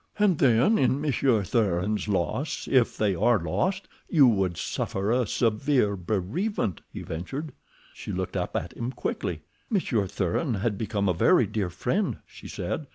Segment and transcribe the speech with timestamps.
[0.17, 5.95] "And then in Monsieur Thuran's loss, if they are lost, you would suffer a severe
[5.95, 7.51] bereavement," he ventured.
[7.93, 9.41] She looked up at him quickly.
[9.69, 12.87] "Monsieur Thuran had become a very dear friend," she said.